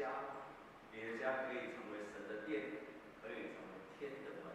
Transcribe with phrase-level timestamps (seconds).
[0.00, 0.08] 家，
[0.96, 2.72] 你的家可以成为神的殿，
[3.20, 4.48] 可以成为天的门。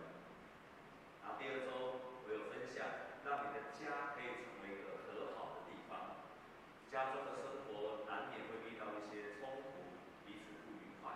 [1.21, 2.81] 然后第二周我有分享，
[3.21, 6.17] 让你的家可以成为一个和好的地方。
[6.89, 11.13] 家中的生活难免会遇到一些冲突，彼此不愉快。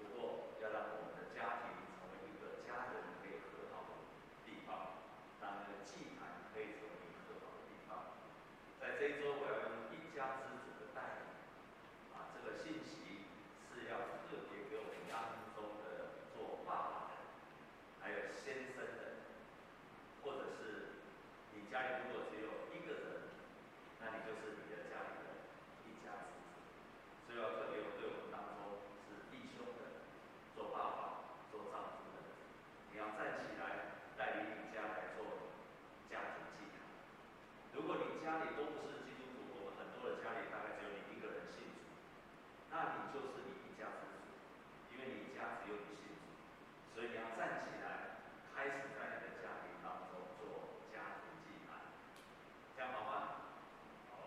[0.00, 4.00] 不过要让我们的家庭成为一个家人可以和好的
[4.48, 4.96] 地方，
[5.44, 8.16] 让那个祭坛可以成为一个和好的地方。
[8.80, 11.28] 在这一周，我要用一家之主的带领，
[12.16, 13.28] 啊，这个信息
[13.74, 17.18] 是要特别给我们当中的做爸爸的，
[18.00, 19.26] 还有先生的，
[20.22, 21.02] 或者是
[21.54, 23.34] 你家里如果只有一个人，
[24.00, 25.24] 那你就是你的家里的
[25.86, 26.54] 一家之主，
[27.26, 30.06] 所以要特别对我们当中是弟兄的，
[30.54, 30.98] 做爸爸、
[31.50, 32.22] 做丈夫的，
[32.92, 35.50] 你要站起来带领你家来做
[36.10, 36.84] 家庭祭坛。
[37.72, 41.80] 如果你家里都不是基督徒，我们很多的家里大概只有你一个人信主，
[42.70, 44.34] 那你就是你一家之主，
[44.94, 46.22] 因为你家只有你信主，
[46.94, 48.18] 所以你要站起来，
[48.54, 51.92] 开始在你的家庭当中做家庭祭坛，
[52.76, 53.12] 这样好吗？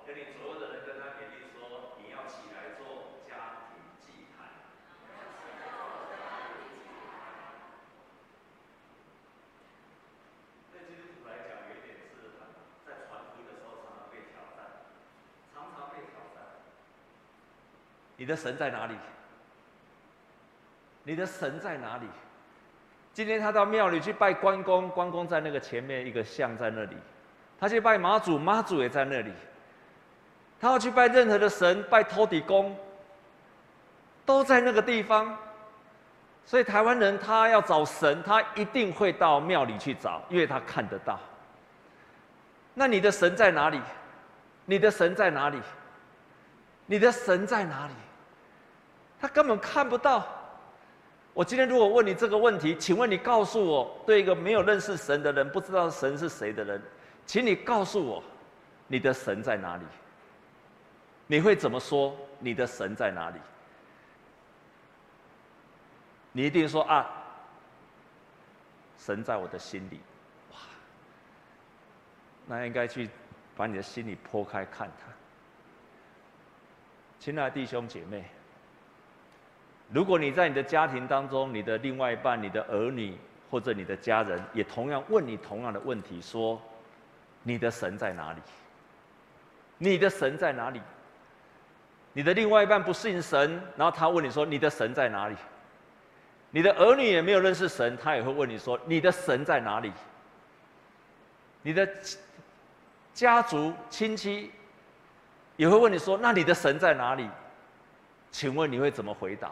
[0.07, 4.49] 跟你所有的人跟他勉励说，你要起来做家庭祭坛。
[10.71, 12.49] 对基督徒来讲，有一点是很
[12.83, 14.89] 在传福音的时候常常被挑战，
[15.53, 16.65] 常常被挑战。
[18.21, 18.93] 你的神在哪里？
[21.01, 22.05] 你的神在哪里？
[23.13, 26.95] 今天他到庙里去拜关公，关公在那个前面一个像在那里；
[27.59, 29.33] 他去拜妈祖，妈祖也在那里。
[30.59, 32.77] 他要去拜任何的神，拜土地公，
[34.23, 35.35] 都在那个地方。
[36.45, 41.19] 所以台湾人他要找神，他一定会到庙里去找，因为他看得到。
[42.75, 43.81] 那你的神在哪里？
[44.65, 45.59] 你的神在哪里？
[46.85, 47.93] 你的神在哪里？
[49.21, 50.27] 他根本看不到。
[51.33, 56.81] 我今天如果问你这个问题，请问你告诉我，对一个没有认识神的人，不知道神是谁的人，
[57.27, 58.23] 请你告诉我，
[58.87, 59.83] 你的神在哪里？
[61.27, 62.17] 你会怎么说？
[62.39, 63.37] 你的神在哪里？
[66.31, 67.09] 你一定说啊，
[68.97, 70.01] 神在我的心里。
[70.51, 70.57] 哇，
[72.47, 73.09] 那应该去
[73.55, 75.13] 把你的心里剖开看他。
[77.19, 78.25] 亲爱的弟兄姐妹，
[79.91, 83.17] 如果你在你的家庭当中，你的另外一半、你的儿女
[83.49, 86.61] 或者你的家人，也同样问你同样的问题，说：
[87.43, 88.39] 你的神在哪里？
[89.77, 90.81] 你的神在哪里？
[92.13, 95.35] 你的另外一半不信神，然后他问你说：你的神在哪里？
[96.51, 99.91] 你的儿女也没有认识神，他也会问你说：“你的神在哪里？”
[101.63, 101.87] 你的
[103.13, 104.51] 家族亲戚
[105.55, 107.29] 也会问你说：“那你的神在哪里？”
[108.31, 109.49] 请问你会怎么回答？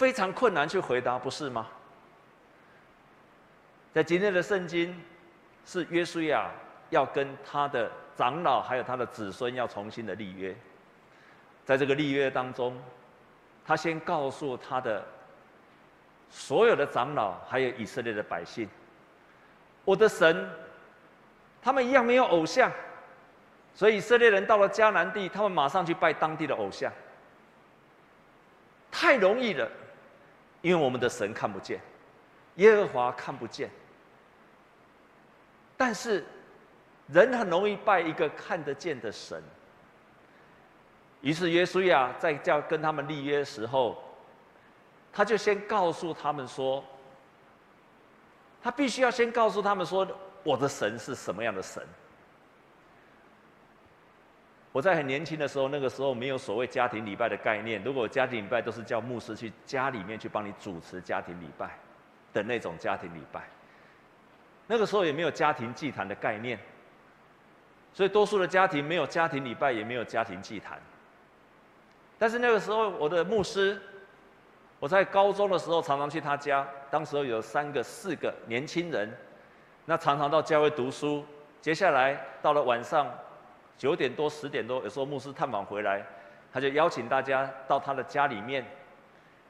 [0.00, 1.66] 非常困难去回答，不是吗？
[3.92, 4.98] 在今天的圣经，
[5.66, 6.50] 是约书亚
[6.88, 10.56] 要跟他的长老还有他的子孙要重新的立约，
[11.66, 12.74] 在这个立约当中。
[13.66, 15.04] 他先告诉他的
[16.30, 18.66] 所有的长老，还有以色列的百姓
[19.84, 20.48] ：“我的神，
[21.60, 22.72] 他们一样没有偶像，
[23.74, 26.90] 所以以色列人到了迦南地，他们马上去拜当地的偶像。
[28.90, 29.70] 太容易了，
[30.62, 31.80] 因为我们的神看不见，
[32.56, 33.70] 耶和华看不见。
[35.76, 36.24] 但是
[37.06, 39.42] 人很容易拜一个看得见的神。”
[41.22, 44.02] 于是耶稣呀在叫跟他们立约时候，
[45.12, 46.82] 他就先告诉他们说，
[48.62, 50.06] 他必须要先告诉他们说，
[50.42, 51.86] 我的神是什么样的神。
[54.72, 61.70] 我在很年轻的时候，那个时候没有所谓家庭礼拜的概念，如果家庭礼拜都是叫牧师去家里面去帮你主持家庭礼拜
[62.32, 63.48] 的那种家庭礼拜，
[64.68, 66.56] 那个时候也没有家庭祭坛的概念，
[67.92, 70.78] 所以多数的家庭没有家庭礼拜，也没有家庭祭坛。
[72.16, 73.80] 但是那个时候，我的牧师，
[74.78, 76.64] 我在高中的时候常常去他家。
[76.90, 79.12] 当时候有三个、四个年轻人，
[79.84, 81.24] 那常常到教会读书。
[81.60, 83.06] 接下来到了晚上
[83.80, 86.04] 九点多、十点多，有时候牧师探访回来，
[86.52, 88.62] 他就邀请大家到他的家里面，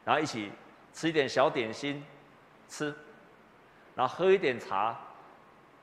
[0.04, 0.52] 然后一起
[0.92, 2.04] 吃一点小点心，
[2.68, 2.94] 吃，
[3.96, 4.96] 然后喝一点茶，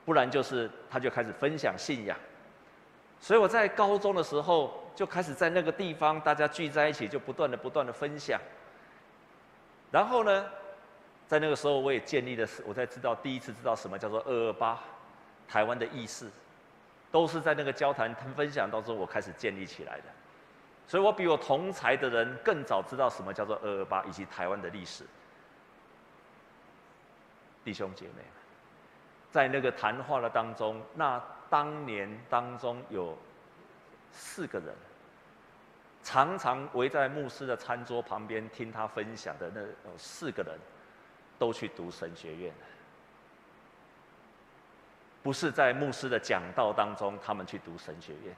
[0.06, 2.18] 不然就是他就开始分享信仰。
[3.20, 4.82] 所以我在高中的时候。
[4.98, 8.42] 就开始在那个地方，大家聚在一起，就不断的、不断的分享。
[9.92, 10.44] 然后呢，
[11.28, 14.80] 在那个时候，我也建立了，我才知道第一次知道什么叫做二二八，
[15.48, 16.32] 台湾的意识，
[17.12, 20.04] 都是在那个交谈、分享当中，我开始建立起来的。
[20.88, 25.06] 所以我比我同才的人更早知道什么叫做二二八以及台湾的历史。
[27.66, 28.24] 弟兄姐妹，
[29.30, 33.18] 在那个谈话的当中，那当年当中有
[34.12, 34.74] 四个人，
[36.02, 39.62] 常常围在牧师的餐桌旁边听他分享的那
[39.98, 40.58] 四个人，
[41.38, 42.54] 都去读神学院。
[45.28, 48.34] 不是在牧师的讲道当中，他们去读神学院；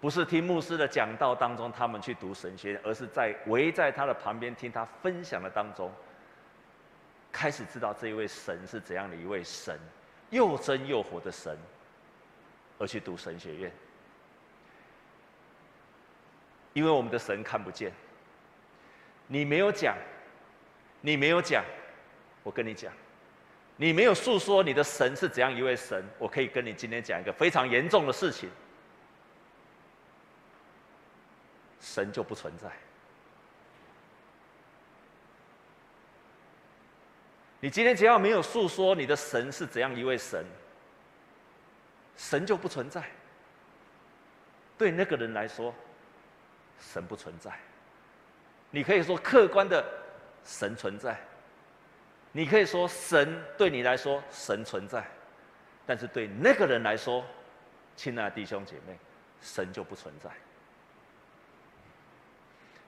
[0.00, 5.92] 不是听牧师的讲道当中，他们去读神学院，而是在围在他的旁边听他分享的当中，
[7.30, 9.78] 开始知道这一位神是怎样的一位神，
[10.30, 11.56] 又真又活的神，
[12.80, 13.72] 而去读神学院。
[16.72, 17.92] 因为我们的神看不见，
[19.28, 19.96] 你没有讲，
[21.00, 21.64] 你没有讲，
[22.42, 22.92] 我跟你讲。
[23.76, 28.50] 你没有诉说你的神是怎样一位神，我可以跟你今天讲一个非常严重的事情：
[31.80, 32.70] 神就不存在。
[37.60, 40.44] 你今天只要没有诉说你的神是怎样一位神，
[42.16, 43.04] 神就不存在。
[44.78, 45.74] 对那个人来说，
[46.80, 47.58] 神不存在。
[48.70, 49.84] 你可以说客观的
[50.44, 51.18] 神存在。
[52.36, 55.02] 你可以说神对你来说神存在，
[55.86, 57.24] 但是对那个人来说，
[57.96, 58.94] 亲爱的弟兄姐妹，
[59.40, 60.28] 神就不存在。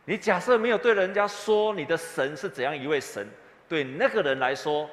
[0.04, 3.26] 你假设没有对人家说你的神是怎样一位神，
[3.66, 4.86] 对那个人来说，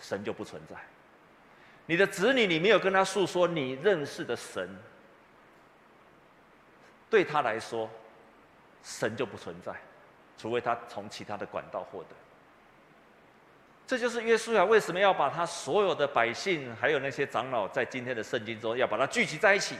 [0.00, 0.74] 神就不存在。
[1.86, 4.68] 你的子女，你没有跟他诉说你认识的神，
[7.08, 7.88] 对他来说，
[8.82, 9.72] 神就不存在，
[10.36, 12.08] 除非他从其他的管道获得。
[13.92, 19.76] 这就是约书亚为什么要把他所有的百姓，还有那些长老，在今天的圣经中要把他聚集在一起。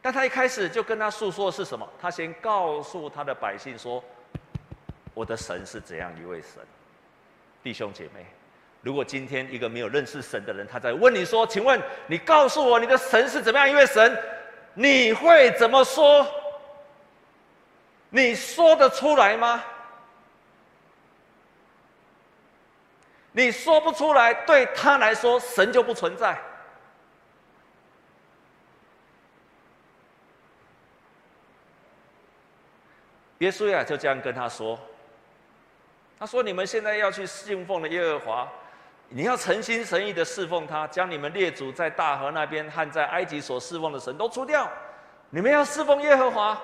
[0.00, 1.84] 但他一开始就跟他诉说的是什么？
[2.00, 4.00] 他先告诉他的百姓说
[5.12, 6.62] ：“我的神是怎样一位神。”
[7.64, 8.24] 弟兄姐妹，
[8.80, 14.16] 如果今天一个没有认识神的人，他在问你说：“请问你告诉我你的神是怎么样一位神？”
[14.74, 16.24] 你会怎么说？
[18.08, 19.60] 你说得出来吗？
[23.32, 26.38] 你说不出来，对他来说，神就不存在。
[33.38, 34.78] 约书亚就这样跟他说
[36.16, 38.48] ：“他说，你们现在要去信奉的耶和华，
[39.08, 44.70] 你要诚心诚意的侍奉他，将你们列祖在大河那边和在埃及所侍奉的神都除掉，
[45.30, 46.56] 你们要侍奉耶和华。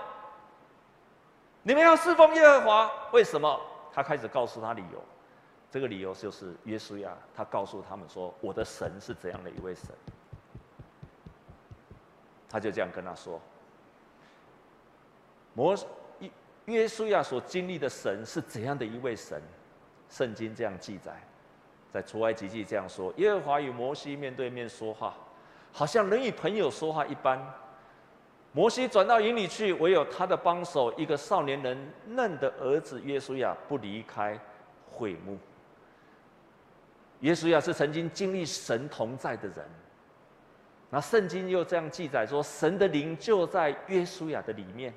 [1.64, 3.60] 你们要侍奉耶和华，为什么？
[3.92, 5.04] 他开始告诉他理由。”
[5.70, 9.90] 这个理由就是约书亚，他告诉他们说：“我的神是怎样的一位神。”
[12.48, 13.38] 他就这样跟他说
[15.52, 15.76] ：“摩
[16.64, 19.42] 约书亚所经历的神是怎样的一位神？”
[20.08, 21.22] 圣经这样记载，
[21.92, 25.14] 在出埃及记这样说：“耶和华与摩西面对面说话，
[25.70, 27.38] 好像人与朋友说话一般。
[28.52, 34.40] 摩西转到营里去，唯有他的帮手一个少年人嫩的儿子约书亚不离开
[34.90, 35.36] 会幕。”
[37.20, 39.68] 约书亚是曾经经历神同在的人，
[40.88, 44.94] 那圣经又这样记载说，神的灵就在约书亚的里面，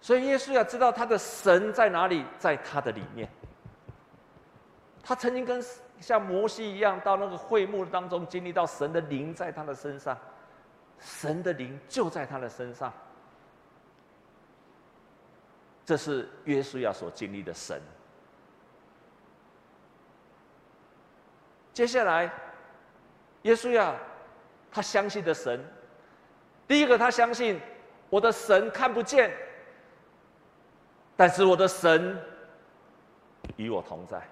[0.00, 3.28] 所以约书亚知道他的神在哪里，在他的里面。
[5.02, 5.62] 他曾经跟
[6.00, 10.18] 像摩西一样，到那个会幕当中经历到神的灵在他的身上，
[10.98, 12.92] 神的灵就在他的身上，
[15.84, 17.80] 这是约书亚所经历的神。
[21.74, 22.30] 接下来，
[23.42, 23.94] 耶稣呀，
[24.70, 25.60] 他相信的神，
[26.68, 27.60] 第一个他相信
[28.08, 29.32] 我的神看不见，
[31.16, 32.16] 但是我的神
[33.56, 34.22] 与我同在。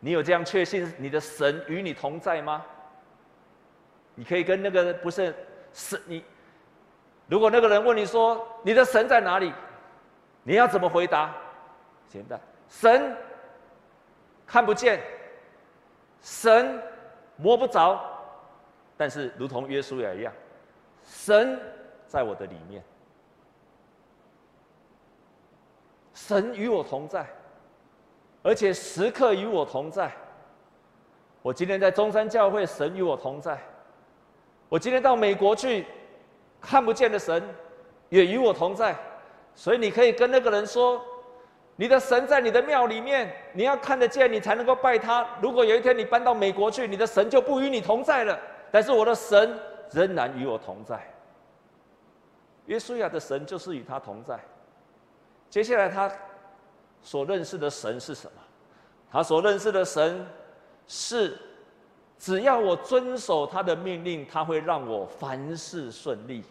[0.00, 2.64] 你有这样确信你的神与你同在吗？
[4.16, 5.32] 你可以跟那个不是
[5.72, 6.24] 是你，
[7.28, 9.52] 如果那个人问你说你的神在哪里，
[10.42, 11.32] 你要怎么回答？
[12.08, 13.16] 简单，神。
[14.46, 15.02] 看不见，
[16.22, 16.80] 神
[17.36, 18.00] 摸不着，
[18.96, 20.32] 但是如同约书亚一样，
[21.04, 21.60] 神
[22.06, 22.82] 在我的里面，
[26.14, 27.26] 神与我同在，
[28.44, 30.12] 而且时刻与我同在。
[31.42, 33.56] 我今天在中山教会，神与我同在；
[34.68, 35.84] 我今天到美国去，
[36.60, 37.42] 看不见的神
[38.08, 38.96] 也与我同在。
[39.56, 41.04] 所以你可以跟那个人说。
[41.76, 45.26] 你的神在你的庙里面，你要看得见，你才能够拜他。
[45.40, 48.38] 如果有一天你搬到美国去，你的神就不与你同在了。
[48.70, 49.58] 但是我的神
[49.92, 51.00] 仍然与我同在。
[52.64, 54.40] 约书亚的神就是与他同在。
[55.48, 56.10] 接下来他
[57.02, 58.40] 所认识的神是什么？
[59.10, 60.26] 他所认识的神
[60.88, 61.38] 是，
[62.18, 66.42] 只要我遵守他的命令，他会让我凡事顺利。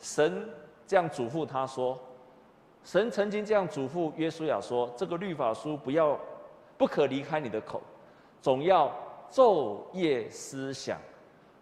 [0.00, 0.48] 神
[0.86, 1.98] 这样嘱咐他说
[2.84, 6.18] ：“神曾经这样嘱咐约书亚说，这个律法书不要，
[6.78, 7.80] 不可离开你的口，
[8.40, 8.92] 总要
[9.30, 10.98] 昼夜思想，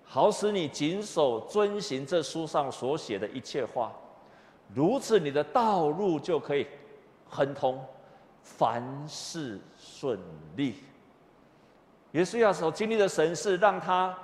[0.04, 3.92] 好使你谨守遵行这书上所写的一切话。
[4.74, 6.66] 如此，你的道路就可以
[7.28, 7.78] 亨通。”
[8.40, 10.18] 凡事顺
[10.56, 10.76] 利。
[12.12, 14.16] 约书亚所经历的神是让他，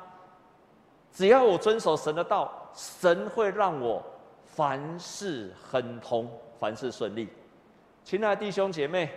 [1.13, 4.03] 只要我遵守神的道，神会让我
[4.47, 6.27] 凡事亨通，
[6.65, 7.29] 凡事顺利。
[8.05, 9.11] 亲爱的弟兄姐妹，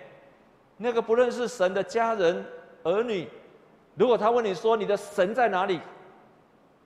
[0.75, 2.45] 那个不认识神的家人
[2.83, 3.25] 儿女，
[3.95, 5.79] 如果他问你说你的神在哪里，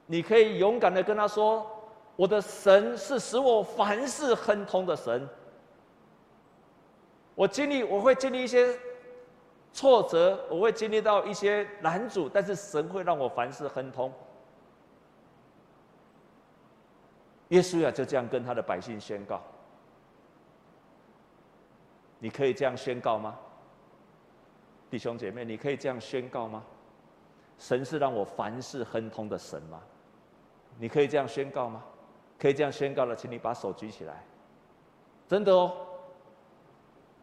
[0.06, 1.66] 你可以勇敢的跟他说：
[2.16, 5.28] 我的神是使我凡事亨通的神。
[7.34, 8.78] 我经历，我会经历一些
[9.74, 14.14] 挫折，我会经历到一些难阻，但是神会让我凡事亨通。
[17.48, 19.42] 耶稣亚就这样跟他的百姓宣告
[22.24, 23.36] ：“你可以这样宣告吗？
[24.92, 26.64] 弟兄姐妹，你可以这样宣告吗？
[27.58, 29.82] 神是让我凡事亨通的神吗？
[30.78, 31.84] 你可以这样宣告吗？
[32.38, 34.24] 可以这样宣告的，请你把手举起来。
[35.28, 35.76] 真的哦。”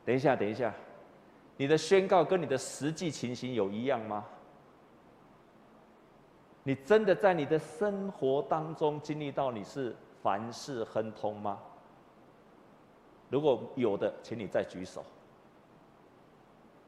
[0.05, 0.75] 等一下，等一下，
[1.57, 4.25] 你的宣告跟你的实际情形有一样吗？
[6.65, 11.61] 你真的在你的生活当中经历到你是凡事亨通吗？
[13.31, 15.05] 如果有的，请你再举手。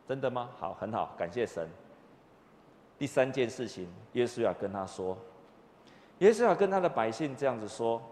[0.08, 0.50] 真的吗？
[0.58, 1.68] 好，很好，感谢神。
[2.98, 5.16] 第三件事情，耶稣要跟他说，
[6.18, 8.02] 耶稣要跟他的百姓这样子说：“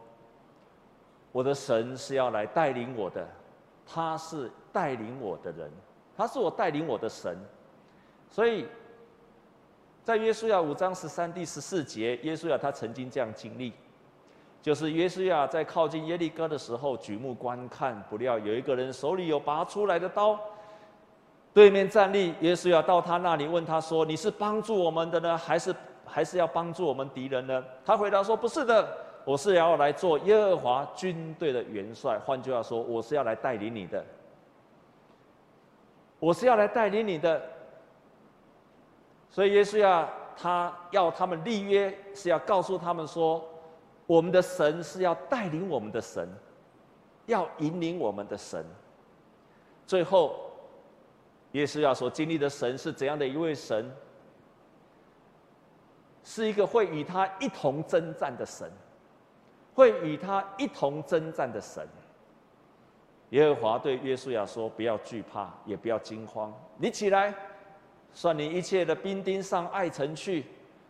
[1.33, 3.29] 我的神是要来带领我的。”
[3.91, 5.71] 他是带领我的人，
[6.15, 7.39] 他是我带领我的神，
[8.31, 8.67] 所以，
[10.05, 13.73] 在约书亚五章十三第十四节，耶稣亚他曾经这样经历，
[14.61, 20.39] 就是约书亚在靠近耶利哥的时候，举目观看，不料有一个人手里有拔出来的刀，
[21.55, 25.75] 对面站立，约书亚到他那里问他说：“你是帮助我们的呢，还是
[26.05, 28.89] 还是要帮助我们敌人呢？”他回答说：“不是的。”
[29.25, 34.03] 我是要来做耶和华军队的元帅，换句话说，我是要来带领你的。
[36.19, 37.43] 我是要来带领你的。
[39.29, 43.45] 所以，约书亚他要他们立约，是要告诉他们说，
[44.09, 46.29] 我们的神是要带领我们的神，
[47.27, 48.65] 要引领我们的神。
[49.87, 50.51] 最后，
[51.53, 53.89] 耶稣亚所经历的神是怎样的一位神？
[56.25, 58.69] 是一个会与他一同征战的神。
[59.75, 61.87] 会与他一同征战的神，
[63.31, 66.53] 耶和华对约书亚说：“不要惧怕，也不要惊慌。
[66.79, 67.33] 你起来，
[68.13, 70.47] 率领一切的兵丁上爱城去。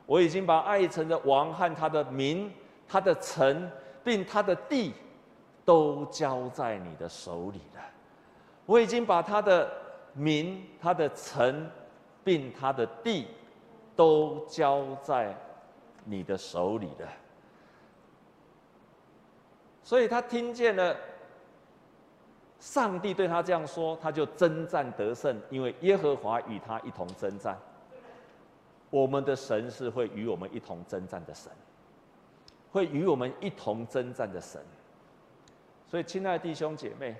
[0.06, 2.50] 我已经把爱城的王和他的民、
[2.88, 3.70] 他的城，
[4.02, 4.94] 并他的地，
[5.64, 7.82] 都交在你的手里了。
[8.64, 9.70] 我已经把他的
[10.14, 11.70] 民、他的城，
[12.24, 13.26] 并他的地，
[13.94, 15.36] 都交在
[16.04, 17.08] 你的手里了。”
[19.84, 20.94] 所以他听见了
[22.58, 27.56] 上帝对他这样说，他就征战得胜，因为耶和华与他一同征战。
[28.90, 31.52] 我们的神是会与我们一同征战的神，
[32.78, 34.60] 会与我们一同征战的神。
[35.86, 37.16] 所以，亲爱的弟兄姐妹，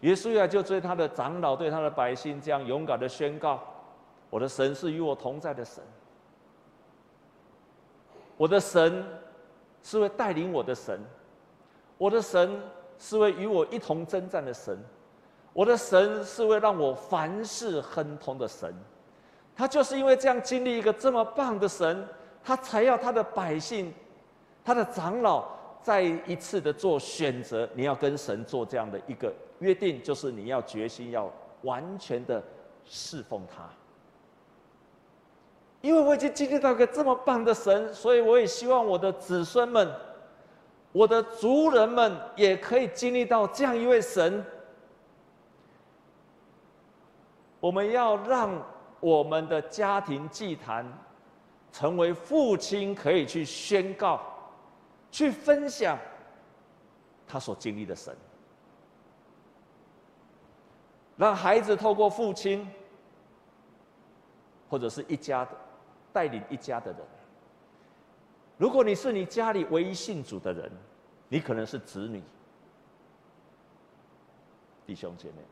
[0.00, 3.62] 约书亚就对他的长老、对他的百姓这样勇敢的宣告：
[4.30, 5.82] 我的神是与我同在的神，
[8.36, 9.04] 我的神
[9.82, 11.00] 是会带领我的神。
[11.96, 12.60] 我的神
[12.98, 14.76] 是会与我一同征战的神，
[15.52, 18.74] 我的神是会让我凡事亨通的神，
[19.54, 22.06] 他就是因为这样经历一个这么棒的神，
[22.42, 23.94] 他才要他的百姓、
[24.64, 25.44] 他的长老
[25.82, 27.68] 再一次的做选择。
[27.74, 31.30] 你要跟神做这样的一个约定，就是你要决心要
[31.62, 32.42] 完全的
[32.84, 33.68] 侍奉他。
[35.82, 39.94] 因为我已经经历到一个这么棒的神，所以我也希望我的子孙们。
[40.92, 44.42] 我的族人们也可以经历到这样一位神。
[47.58, 48.50] 我们要让
[49.00, 50.86] 我们的家庭祭坛
[51.72, 54.20] 成为父亲可以去宣告、
[55.14, 55.96] 去分享
[57.24, 58.12] 他所经历的神，
[61.16, 62.68] 让孩子透过父亲
[64.68, 65.52] 或者是一家的
[66.12, 67.00] 带领一家的人，
[68.58, 70.68] 如果你是你家里唯一信主的人，
[71.28, 72.20] 你可能是子女，
[74.84, 75.46] 弟兄姐妹们，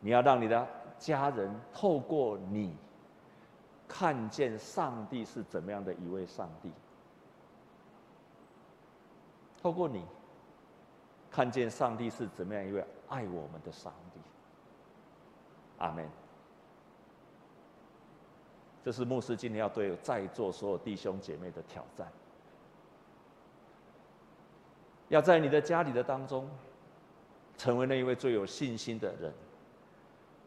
[0.00, 0.66] 你要让你的
[0.98, 2.76] 家人透过你，
[3.86, 6.72] 看见上帝是怎么样的一位上帝。
[9.62, 10.04] 透过你，
[11.30, 14.18] 看见上帝是怎么样一位爱我们的上帝。
[15.78, 16.08] 阿门。
[18.84, 22.10] 这是牧师今天要对在座所有弟兄姐妹的挑战。
[25.08, 26.50] 要在你的家里的当中，
[27.56, 29.32] 成为那一位最有信心的人，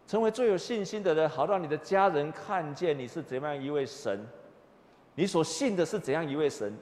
[0.06, 4.20] 成为最有信心的人，好让你的家人看见你是怎么样一位神，
[5.14, 6.78] 你所信的是怎样一位神。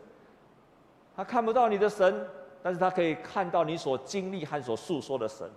[1.16, 2.28] 他看不到你的神，
[2.62, 5.50] 但是他可以看到你所经历和所诉说的神。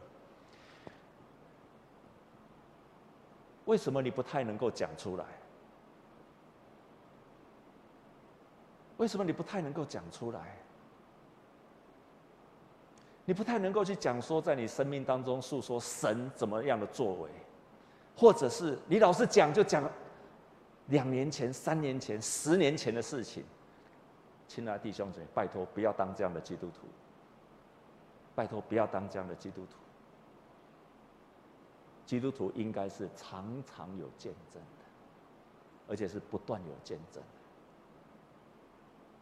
[3.65, 5.25] 为什么你不太能够讲出来？
[8.99, 10.57] 为什么你不太能够讲出来？
[13.25, 17.31] 你不太能够去讲说，在你生命当中诉说神怎么样的作为，
[18.17, 19.91] 或者是你老是讲就讲
[20.87, 23.45] 两年前、三年前、十年前的事情。
[24.49, 26.87] 亲爱的弟兄姊妹，拜托不要当这样的基督徒。
[28.35, 29.79] 拜托不要当这样的基督徒。
[32.05, 34.85] 基督徒应该是常常有见证的，
[35.89, 37.23] 而且是不断有见证。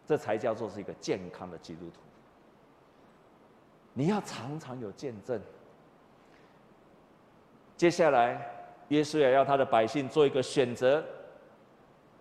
[0.07, 2.00] 这才叫做是一个健康的基督徒。
[3.95, 5.40] 你要常常有见证。
[7.76, 8.50] 接下来，
[8.88, 11.02] 耶稣也要他的百姓做一个选择。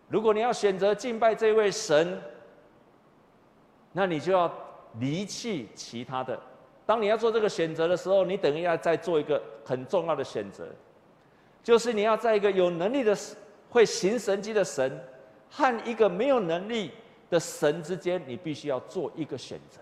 [0.07, 2.21] 如果你要选择敬拜这位神，
[3.93, 4.51] 那你就要
[4.99, 6.37] 离弃其他的。
[6.85, 10.67] 当你要做这个选择的时候，你等于要再做一个很重要的选择，
[11.63, 13.17] 就是你要在一个有能力的、
[13.69, 15.01] 会行神迹的神
[15.49, 16.91] 和一个没有能力
[17.29, 19.79] 的神之间，你必须要做一个选择。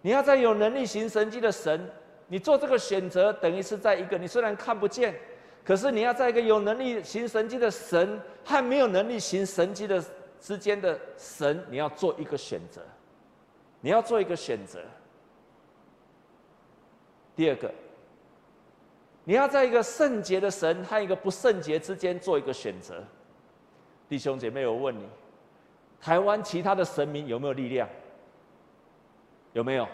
[0.00, 1.86] 你要在有能力行神迹的神，
[2.28, 5.14] 你做这个选择，等于是在一个你虽然看不见，
[5.64, 10.02] 可是你要在一个有能力行神迹的神和没有能力行神迹的
[10.44, 12.82] 之间的神，你要做一个选择。
[13.80, 14.84] 你要做一个选择。
[17.34, 17.72] 第二个，
[19.24, 23.02] 你要在一个圣洁的神和一个不圣洁之间做一个选择。
[24.06, 25.08] 弟兄姐妹，我问你，
[25.98, 27.88] 台湾其他的神明有没有力量？
[29.54, 29.88] 有没有？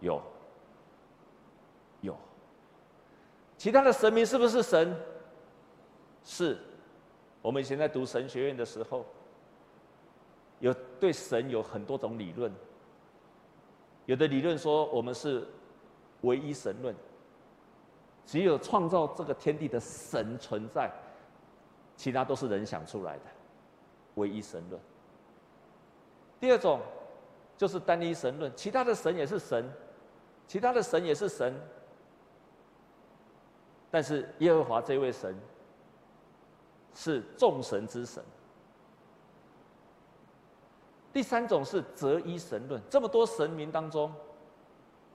[0.00, 0.20] 有。
[2.00, 2.16] 有。
[3.56, 4.96] 其他的神明是不是神？
[6.24, 6.58] 是。
[7.40, 9.06] 我们以前在读神学院的时候，
[10.60, 12.50] 有对神有很多种理论。
[14.06, 15.46] 有的理论说我们是
[16.22, 16.94] 唯一神论，
[18.24, 20.90] 只有创造这个天地的神存在，
[21.96, 23.24] 其他都是人想出来的，
[24.14, 24.80] 唯一神论。
[26.38, 26.80] 第二种。
[27.58, 29.70] 就是单一神论，其他的神也是神，
[30.46, 31.52] 其他的神也是神，
[33.90, 35.38] 但是耶和华这位神
[36.94, 38.24] 是众神之神。
[41.12, 44.12] 第三种是择一神论，这么多神明当中，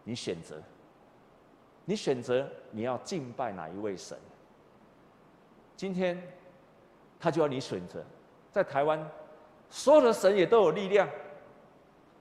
[0.03, 0.61] 你选择，
[1.85, 4.17] 你选择你要敬拜哪一位神？
[5.75, 6.21] 今天
[7.19, 8.03] 他就要你选择，
[8.51, 8.99] 在台湾，
[9.69, 11.07] 所有的神也都有力量。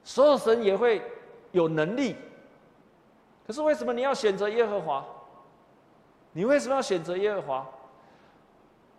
[0.07, 1.01] 所有神也会
[1.53, 2.15] 有能力，
[3.47, 5.03] 可是为什么你要选择耶和华？
[6.33, 7.67] 你为什么要选择耶和华？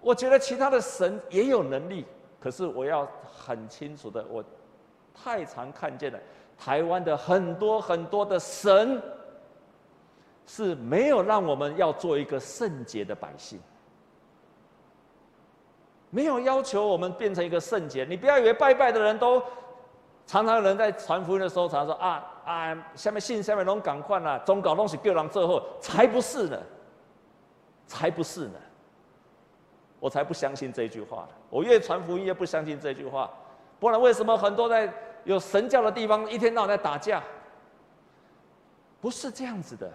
[0.02, 2.08] 我觉得其他的神也有能力，
[2.40, 4.44] 可是我要很清楚的，我
[5.15, 6.19] 太常看见了
[6.58, 9.01] 台湾的很多很多的神
[10.45, 13.60] 是没有让我们要做一个圣洁的百姓，
[16.10, 18.06] 没有要求我们变成一个圣洁。
[18.06, 19.41] 你不要以为拜拜的人都。
[20.28, 26.60] 常常人在传福音的时候，常常说啊啊，下面信下面拢赶快啦，总搞东西叫人最后，才不是呢，
[27.86, 28.60] 才不是呢，
[29.99, 31.28] 我才不相信这句话。
[31.51, 33.32] 我越传福音越不相信这句话，
[33.80, 34.92] 不然为什么很多在
[35.24, 37.24] 有神教的地方一天到晚在打架？
[39.02, 39.92] 不是这样子的。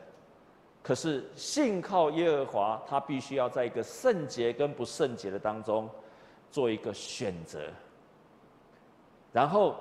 [0.82, 5.88] 可是信靠耶和华，他必须要在一个圣洁跟不圣洁的当中
[6.50, 7.60] 做一个选择，
[9.32, 9.76] 然后。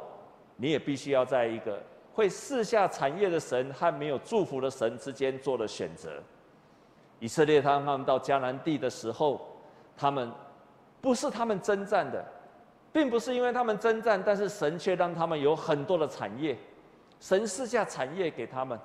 [0.61, 1.81] 你也必须要在一个
[2.13, 6.21] 会四下产业的神和没有祝福的神之间做了选择。
[7.17, 9.39] 以色列他们到迦南地的时候，
[9.95, 10.29] 他们
[10.99, 12.21] 不是他们征战的，
[12.91, 16.57] 并不是因为他们征战，但是神却让他们有很多的产业，
[17.19, 18.79] 神赐下产业给他们，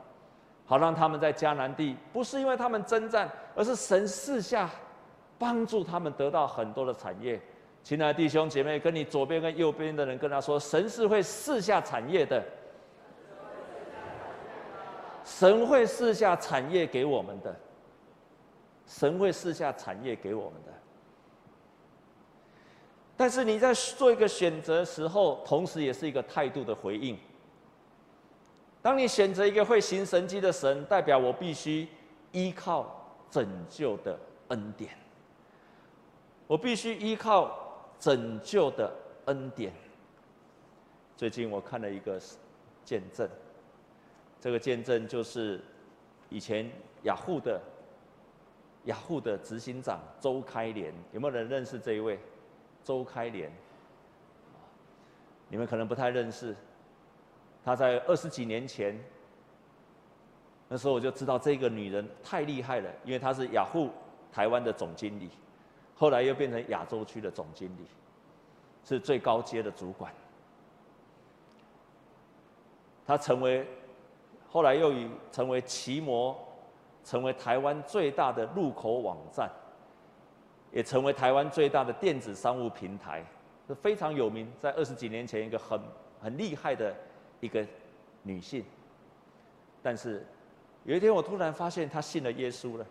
[0.67, 4.71] 好让他们在迦南地，不是因为他们征战，而是神赐下
[5.39, 7.41] 帮助他们得到很多的产业，
[7.83, 12.43] 亲爱的弟兄姐妹，跟你左边跟右边的人跟他说，神是会赐下产业的。
[15.25, 17.57] 神会赐下产业给我们的，
[18.87, 20.73] 神会赐下产业给我们的。
[23.17, 27.17] 但是你在做一个选择时候，同时也是一个态度的回应。
[28.83, 31.89] 当你选择一个会行神迹的神，代表我必须
[32.33, 34.91] 依靠拯救的恩典。
[36.47, 37.57] 我必须依靠
[37.99, 38.93] 拯救的
[39.27, 39.73] 恩典。
[41.17, 42.21] 最近我看了一个
[42.85, 43.29] 见证。
[44.41, 45.59] 这个见证就是
[46.29, 46.71] 以前
[47.05, 47.59] 雅虎的
[48.85, 52.19] 雅虎的执行长周开莲，有没有人认识这一位？
[52.85, 53.51] 周开莲，
[55.49, 56.55] 你们可能不太认识。
[57.65, 58.97] 他在二十几年前，
[60.69, 63.91] 那时候我就知道这个女人太厉害了，因为她是雅虎
[64.31, 65.31] 台湾的总经理，
[65.97, 67.87] 后来又变成亚洲区的总经理，
[68.85, 70.13] 是最高阶的主管。
[73.05, 73.67] 她成为。
[74.47, 76.33] 后来又以成为奇摩，
[77.03, 79.51] 成为台湾最大的入口网站，
[80.75, 83.25] 也成为台湾最大的电子商务平台，
[83.67, 84.53] 是非常有名。
[84.59, 85.81] 在二十几年前，一个很
[86.21, 86.95] 很厉害的
[87.41, 87.65] 一个
[88.23, 88.65] 女性。
[89.81, 90.27] 但是
[90.83, 92.85] 有一天，我突然发现她信了耶稣了，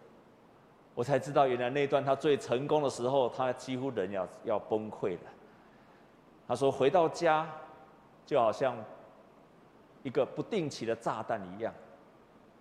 [0.96, 5.30] 我才知道原来那段她最成功的时候，她几乎人要要崩溃了。
[6.48, 7.48] 她说回到家，
[8.26, 8.76] 就好像。
[10.04, 11.74] 一个不定期的炸弹一样，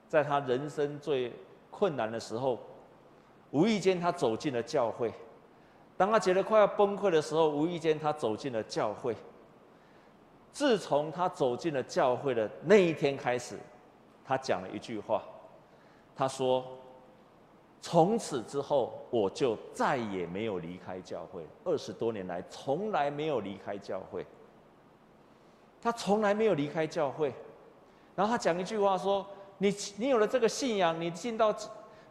[0.07, 1.33] 在她人生最
[1.73, 2.61] 困难的时候，
[3.53, 5.11] 无意间他走进了教会。
[5.97, 9.17] 当他觉得快要崩溃的时候，无意间他走进了教会。
[10.51, 13.59] 自从他走进了教会的那一天开始，
[14.25, 15.23] 他讲了一句话，
[16.15, 16.65] 他说
[17.81, 24.27] ：“从此之后，我就再也没有离开教会，二十多年来从来没有离开教会。”
[25.81, 27.33] 他从来没有离开教会，
[28.15, 29.27] 然后他讲一句话说
[29.59, 31.53] ：“你你有了这个信仰，你进到，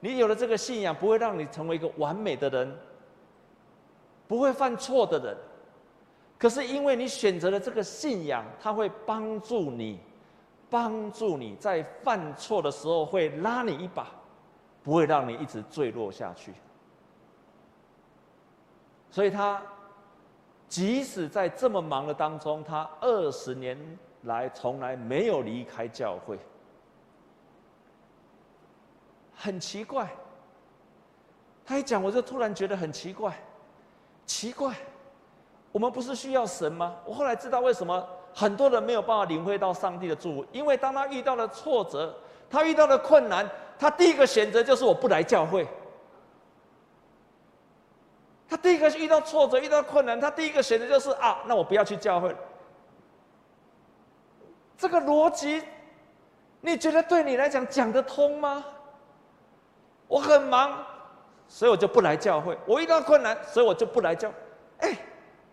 [0.02, 2.78] 你有了这个信仰，不会让你成为一个完美的人，
[4.28, 5.38] 不会犯错的人。
[6.38, 9.98] 可是因为你选择了这个信仰，它会帮助你，
[10.70, 14.08] 帮助你在犯错的时候会拉你一把，
[14.84, 16.52] 不会让你一直坠落下去。
[19.10, 19.62] 所以他。”
[20.72, 23.78] 即使在这么忙的当中，他二十年
[24.22, 26.40] 来从来没有离开教会。
[29.44, 30.08] 很奇怪，
[31.66, 33.36] 他一讲，我就突然觉得很奇怪，
[34.24, 34.76] 奇怪，
[35.72, 36.96] 我们不是需要神吗？
[37.04, 42.16] 我后来知道为什么很多人没有办法领会到上帝的祝福，因为当他遇到了挫折，
[42.52, 43.50] 他遇到了困难，
[43.80, 45.68] 他第一个选择就是我不来教会。
[48.48, 52.36] 他第一个遇到挫折、遇到困难，他第一个选择就是啊，那我不要去教会。
[54.78, 55.64] 这个逻辑，
[56.60, 58.64] 你觉得对你来讲讲得通吗？
[60.12, 60.78] 我很忙，
[61.48, 62.58] 所以我就不来教会。
[62.66, 64.30] 我遇到困难，所以我就不来教。
[64.80, 64.94] 哎，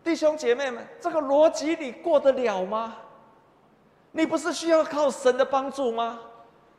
[0.02, 2.96] 弟兄姐妹们，这个逻辑你过得了吗？
[4.10, 6.18] 你不是需要靠神的帮助吗？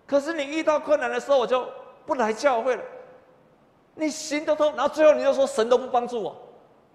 [0.05, 1.65] 可是你遇到困难的时候，我就
[2.05, 2.83] 不来教会了。
[3.95, 6.35] 你行得通，然后最后你又说神都不帮助我，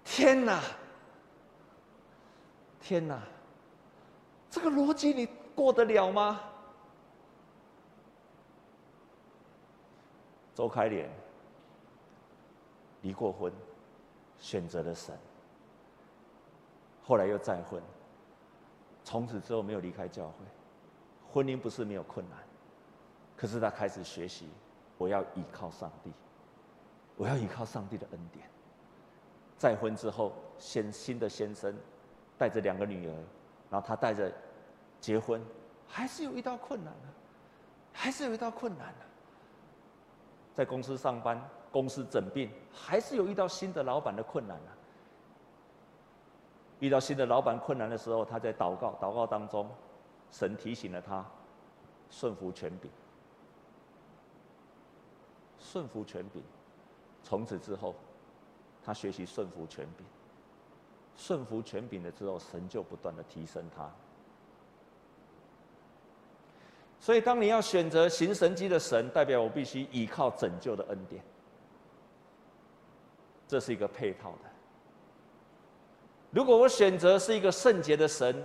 [0.03, 0.61] 天哪！
[2.79, 3.17] 天哪！
[4.51, 6.41] 这个逻辑你过得了吗？
[10.55, 11.07] 周开莲
[13.01, 13.53] 离过婚，
[14.39, 15.15] 选择了神，
[17.03, 17.79] 后来又再婚，
[19.03, 20.33] 从此之后没有离开教会。
[21.29, 22.39] 婚姻不是没有困难，
[23.35, 24.49] 可是他开始学习，
[24.97, 26.11] 我要依靠上帝。
[27.17, 28.49] 我要依靠上帝的恩典。
[29.57, 31.73] 再婚之后，先新的先生
[32.37, 33.13] 带着两个女儿，
[33.69, 34.31] 然后他带着
[35.01, 35.41] 结婚，
[35.87, 37.09] 还是有遇到困难呢，
[37.91, 39.05] 还是有遇到困难呢。
[40.55, 41.39] 在公司上班，
[41.69, 44.71] 公司整并，还是有遇到新的老板的困难呢。
[46.79, 49.69] 遇到新的老板困难的时候，他在祷告，祷告当中，
[50.31, 51.25] 神提醒了他，
[52.09, 52.89] 顺服权柄，
[55.59, 56.41] 顺服权柄。
[57.21, 57.93] 从此之后，
[58.81, 60.05] 他学习顺服权柄，
[61.17, 63.91] 顺服权柄了之后，神就不断的提升他。
[67.05, 71.23] 所以，当你要选择行神迹的神，代表我必须依靠拯救的恩典，
[73.47, 74.49] 这是一个配套的。
[76.31, 78.43] 如果我选择是一个圣洁的神，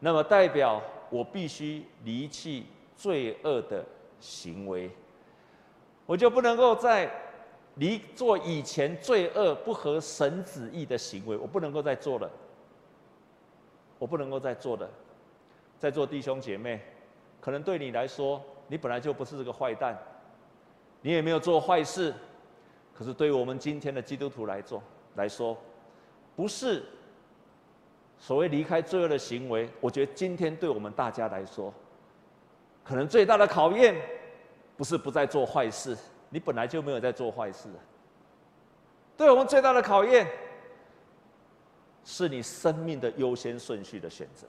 [0.00, 2.64] 那么代表我必须离弃
[2.96, 3.84] 罪恶的
[4.20, 4.90] 行为，
[6.06, 7.12] 我就不能够在。
[7.74, 12.30] 离做以前罪恶不合神旨意的行为，我不能够再做了。
[13.98, 14.88] 我不能够再做的，
[15.78, 16.80] 在座弟兄姐妹，
[17.46, 19.96] 可能对你来说，你本来就不是这个坏蛋，
[21.00, 22.12] 你也没有做坏事，
[22.92, 24.82] 可是对于我们今天的基督徒来做
[25.14, 25.56] 来说，
[26.34, 26.82] 不是
[28.18, 29.70] 所谓离开罪恶的行为。
[29.80, 31.72] 我觉得今天对我们大家来说，
[32.82, 33.94] 可能最大的考验，
[34.76, 35.96] 不是不再做坏事，
[36.30, 37.68] 你本来就没有在做坏事。
[39.16, 40.26] 对我们最大的考验。
[42.08, 44.48] 是你生命的优先顺序的选择，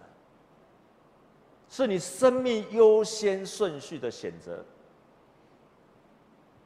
[1.70, 4.64] 是你生命优先顺序的选择。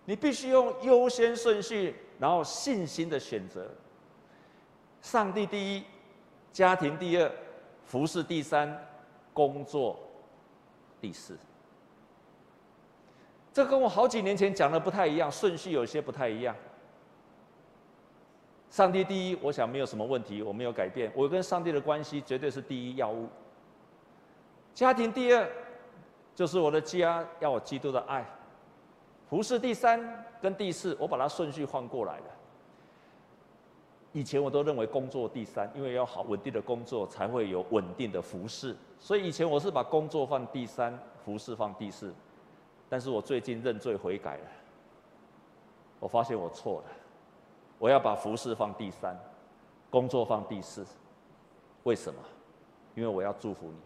[0.05, 3.69] 你必须用优先顺序，然后信心的选择。
[5.01, 5.83] 上帝第一，
[6.51, 7.31] 家庭第二，
[7.85, 8.79] 服事第三，
[9.33, 9.99] 工作
[10.99, 11.37] 第四。
[13.53, 16.55] 这跟我好几年前讲的不太一样，顺序有些不太一样。
[18.69, 21.11] 上帝第一，我想没有什么问题，我没有改变。
[21.15, 23.27] 我跟上帝的关系绝对是第一要务。
[24.73, 25.47] 家庭第二，
[26.33, 28.25] 就是我的家要有基督的爱。
[29.29, 32.25] 服事第三跟第四，我把它顺序换过来了。
[34.13, 42.13] 以前我都认为工作第三，因为要好稳定的工作才会有稳定的服事，所以以前我是把工作放第三，服事放第四。
[42.89, 44.45] 但是我最近认罪悔改了，
[45.97, 46.91] 我发现我错了。
[47.79, 49.17] 我要把服事放第三，
[49.89, 50.85] 工作放第四，
[51.83, 52.19] 为什么？
[52.95, 53.77] 因为我要祝福你，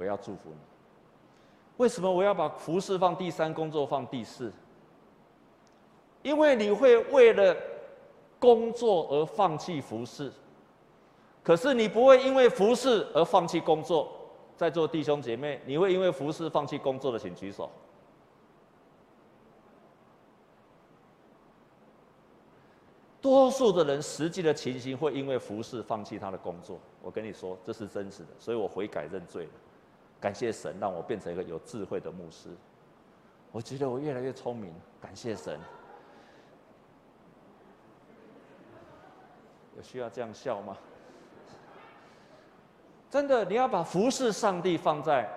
[0.00, 0.56] 我要祝福你。
[1.76, 4.50] 为什么我要把服事放第三，工作放第四？
[6.22, 7.54] 因为你会为了
[8.38, 10.32] 工作而放弃服事，
[11.42, 14.10] 可是你不会因为服事而放弃工作。
[14.56, 17.70] 在座弟兄姐妹，你会因为服事放弃工作的，请举手。
[23.22, 26.78] 多数的人实际的情形会因为服侍放弃他的工作。
[27.02, 29.50] 我跟你说，这是真实的，所以我悔改认罪了。
[30.20, 32.50] 感谢神让我变成一个有智慧的牧师。
[33.52, 35.58] 我觉得我越来越聪明，感谢神。
[39.76, 40.76] 有需要这样笑吗？
[43.08, 45.28] 真的，你要把服侍上帝放在，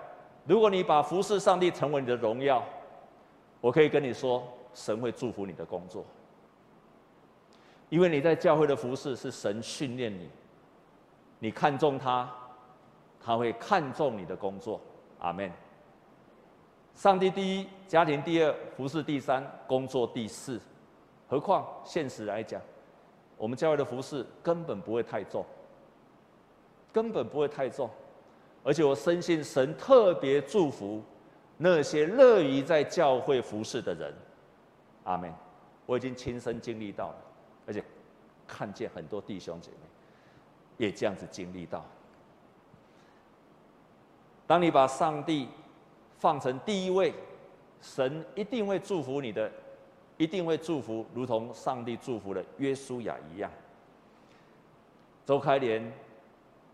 [0.46, 2.62] 如果你把服侍上帝成为你的荣耀，
[3.60, 6.04] 我可以跟你说，神会祝福你的工作。
[7.88, 10.30] 因为你在教会的服侍是神训练你，
[11.38, 12.30] 你看重他，
[13.24, 14.78] 他会看重你的工作。
[15.20, 15.50] 阿门。
[16.94, 20.60] 上帝第一，家庭第二，服事第三，工作第四。
[21.26, 22.60] 何况现实来讲，
[23.38, 25.44] 我们教会的服事根本不会太重，
[26.92, 27.88] 根本不会太重。
[28.62, 31.02] 而且我深信神特别祝福
[31.56, 34.14] 那些乐于在教会服侍的人。
[35.04, 35.32] 阿门。
[35.86, 37.16] 我已经亲身经历到了。
[37.66, 37.82] 而且
[38.46, 39.88] 看见很多弟兄姐妹
[40.76, 41.84] 也这样子经历到。
[44.46, 45.48] 当你把上帝
[46.18, 47.12] 放成第一位，
[47.80, 49.50] 神一定会祝福你的，
[50.16, 53.50] 一定会祝福，如同上帝祝福了约书亚一样。
[55.24, 55.92] 周开莲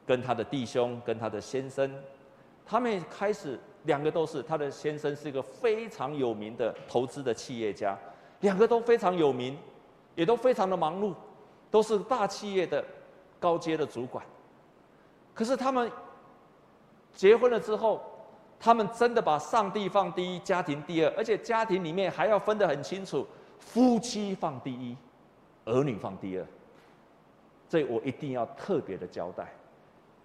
[0.06, 1.90] 跟他的弟兄跟他的先生，
[2.66, 7.96] 他们开始两个都是，他的先生是一个非常有名的投资的企业家，
[8.40, 9.56] 两个都非常有名。
[10.16, 11.14] 也都非常的忙碌，
[11.70, 12.84] 都是大企业的
[13.38, 14.22] 高阶的主管。
[15.32, 15.90] 可是他们
[17.14, 18.02] 结婚了之后，
[18.58, 23.26] 他们真的把上帝放第一，家庭第二，而且家庭里面还要分得很清楚，
[23.58, 24.96] 夫妻放第一，
[25.64, 26.46] 儿女放第二。
[27.68, 29.52] 这我一定要特别的交代，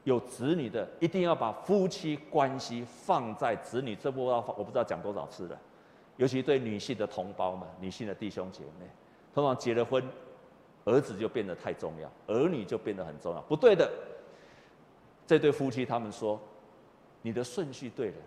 [0.04, 5.60] 有子女的一定要把夫妻关系放在子女这波，我不知道讲多少次了，
[6.18, 8.90] 尤其对女性的同胞们、女性的弟兄姐妹。
[9.34, 10.02] 通常结了婚，
[10.86, 13.42] 儿子就变得太重要，儿女就变得很重要。
[13.42, 13.92] 不对的，
[15.28, 16.40] 这对夫妻他们说
[17.26, 18.18] ：“你的顺序对了，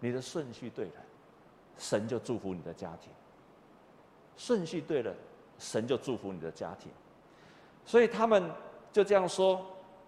[0.00, 0.92] 你的顺序对了，
[1.76, 3.12] 神就祝福你的家庭。
[4.38, 5.14] 顺序对了，
[5.58, 6.90] 神就祝福你的家庭。”
[7.84, 8.50] 所以他们
[8.90, 9.60] 就这样说：“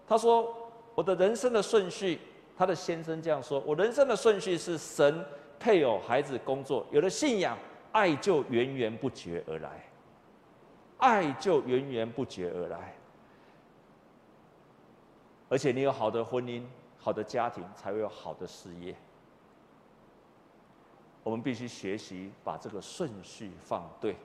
[0.07, 0.51] 他说
[0.95, 2.19] 我的人生的顺序，
[2.57, 5.23] 他的先生这样说：我人生的顺序是神、
[5.59, 7.55] 配偶、孩子、工作，有了信仰，
[7.91, 9.85] 爱就源源不绝而来。”
[10.97, 12.95] 爱就源源不绝而来，
[15.47, 16.63] 而且你有好的婚姻、
[17.05, 18.95] 好的家庭，才会有好的事业。
[21.21, 24.15] 我们必须学习把这个顺序放对。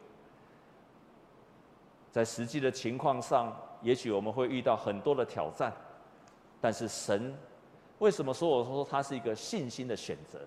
[2.10, 5.70] 在实际的情况上，也许我们会遇到很多的挑战，
[6.58, 7.36] 但是神
[7.98, 10.40] 为什么说我说他是一个信心的选择？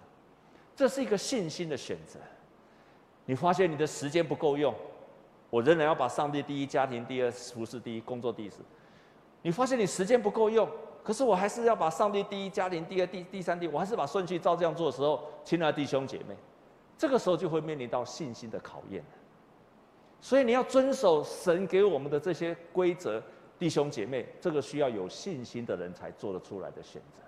[0.75, 2.19] 这是一个信心的选择。
[3.27, 4.73] 你发现你的时间不够用，
[5.51, 8.61] 我仍然要把上帝第一、家庭第二、服事第一、工作第四。
[9.43, 10.67] 你发现你时间不够用，
[11.03, 16.35] 可是我还是要把上帝第一、家庭第二、第第三、第，我还是把顺序照这样做的时候，亲爱的弟兄姐妹，
[16.97, 19.03] 这个时候就会面临到信心的考验。
[20.21, 23.21] 所以你要遵守神给我们的这些规则，
[23.59, 27.21] 弟兄姐妹，这个需要有信心的人才做得出来的选择。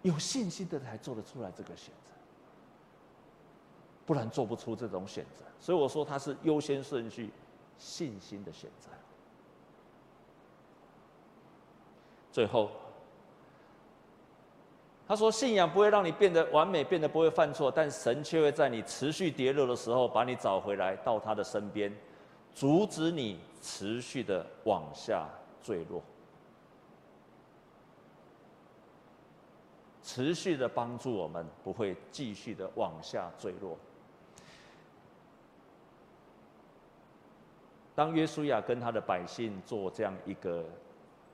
[0.00, 2.10] 有信心的人才做得出来这个选择，
[4.06, 5.44] 不然做不出这种选择。
[5.60, 7.30] 所以我说它是优先顺序，
[7.76, 8.88] 信心的选择。
[12.34, 12.68] 最后，
[15.06, 21.96] 他说：“信仰不会让你变得完美，变得不会犯错，但神却会在你持续跌落的时候，把你找回来，到他的身边，
[22.52, 25.28] 阻止你持续的往下
[25.62, 26.02] 坠落，
[30.02, 33.78] 持续的帮助我们不会继续的往下坠落。”
[37.94, 40.64] 当约书亚跟他的百姓做这样一个。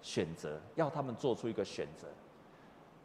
[0.03, 2.07] 选择要他们做出一个选择，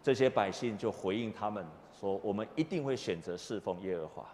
[0.02, 1.66] 这些百姓就回应他们
[2.00, 4.30] 说：“我们一定会选择侍奉耶和华，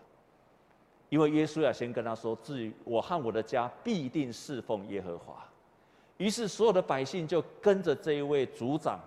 [1.10, 5.44] 因为约书亚先跟他说：‘至于我和我的家，必定侍奉耶和华。’
[6.18, 9.00] 于是所有的百姓就跟着这一位族长，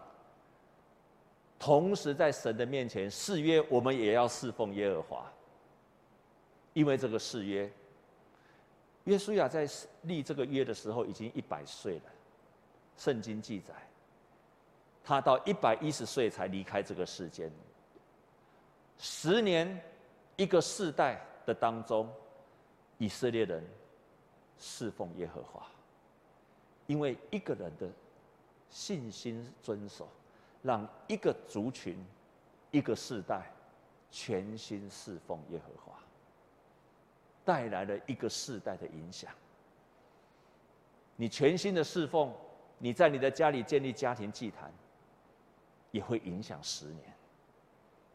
[1.59, 5.31] 同时在神的面前誓约：我们也要侍奉耶和华。
[6.73, 7.71] 因为这个誓约，
[9.05, 9.69] 约书亚在
[10.03, 12.03] 立这个约的时候已经一百岁了。”
[12.97, 13.75] 圣经记载，
[15.03, 17.51] 他到一百一十岁才离开这个世间。
[18.99, 19.83] 十年
[20.37, 22.09] 一个世代的当中，
[22.99, 23.63] 以色列人
[24.57, 25.67] 侍奉耶和华，
[26.87, 27.91] 因为一个人的
[28.71, 30.09] 信心遵守，
[30.63, 31.99] 让一个族群、
[32.71, 33.51] 一个世代
[34.11, 35.99] 全心侍奉耶和华，
[37.45, 39.31] 带来了一个世代的影响。
[41.17, 42.33] 你全心的侍奉。
[42.79, 44.73] 你在你的家里建立家庭祭坛，
[45.91, 47.01] 也会影响十年。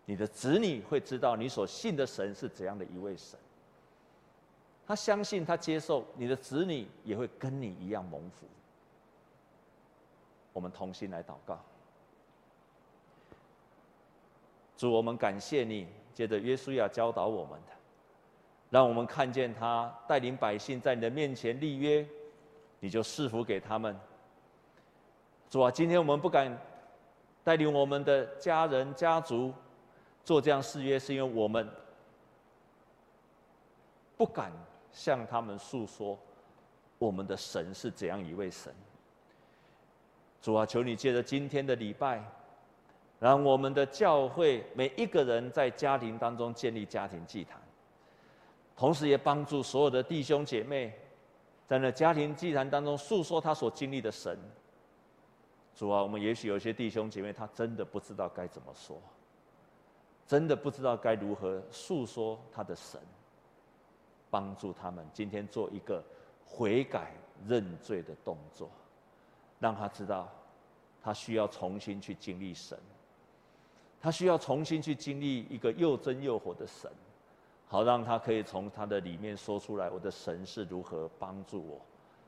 [0.05, 3.37] 你的子女会知道你所信的神是怎样的一位神。
[4.87, 8.47] 他相信，他接受，你的子女也会跟你一样蒙福。
[10.51, 11.59] 我们同心来祷告。
[14.75, 17.73] 主，我们感谢你，借着约书亚教导我们的，
[18.71, 22.03] 让我们看见他带领百姓在你的面前立约，
[22.79, 23.95] 你就赐福给他们。
[25.49, 26.55] 主啊，今天我们不敢
[27.43, 29.51] 带领我们的家人、家族
[30.23, 31.67] 做这样誓约，是因为我们
[34.15, 34.51] 不敢
[34.91, 36.15] 向他们诉说
[36.99, 38.71] 我们的神是怎样一位神。
[40.39, 42.23] 主啊，求你借着今天的礼拜，
[43.19, 47.59] 让我们的教会每一个人在家庭当中建立家庭祭坛，
[48.77, 50.93] 同时也帮助所有的弟兄姐妹
[51.65, 54.37] 在那家庭祭坛当中诉说他所经历的神。
[55.79, 59.01] 主啊，我们也许有些弟兄姐妹，他真的不知道该怎么说，
[60.27, 62.99] 真的不知道该如何诉说他的神，
[64.29, 66.03] 帮助他们今天做一个
[66.45, 67.13] 悔改
[67.47, 68.69] 认罪的动作，
[69.57, 70.27] 让他知道
[71.01, 72.77] 他需要重新去经历神，
[74.01, 76.91] 他需要重新去经历一个又真又活的神，
[77.69, 81.79] 好让他可以从他的里面说出来：我的神是如何帮助我，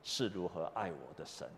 [0.03, 1.49] 是如何爱我的神。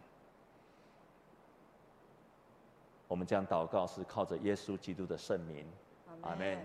[3.13, 5.63] 我们将祷告是靠着耶稣基督的圣名，
[6.23, 6.58] 阿门。